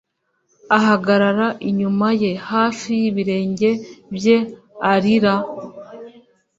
[0.77, 3.71] ahagarara inyuma ye hafi y ibirenge
[4.15, 4.37] bye
[4.91, 5.35] arira